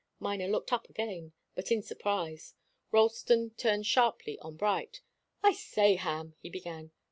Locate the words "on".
4.39-4.55